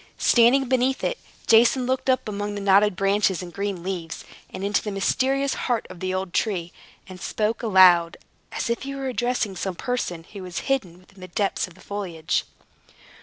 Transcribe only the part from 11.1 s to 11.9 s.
in the depths of the